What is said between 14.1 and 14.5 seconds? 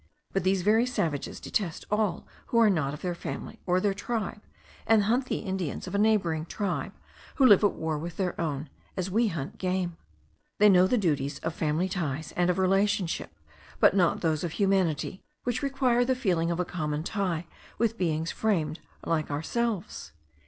those